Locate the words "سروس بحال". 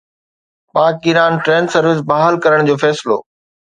1.73-2.33